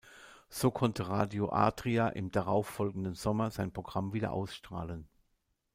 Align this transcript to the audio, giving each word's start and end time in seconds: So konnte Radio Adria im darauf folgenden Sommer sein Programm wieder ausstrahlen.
So 0.49 0.71
konnte 0.71 1.09
Radio 1.09 1.51
Adria 1.51 2.07
im 2.07 2.31
darauf 2.31 2.65
folgenden 2.65 3.13
Sommer 3.13 3.51
sein 3.51 3.71
Programm 3.71 4.13
wieder 4.13 4.31
ausstrahlen. 4.31 5.07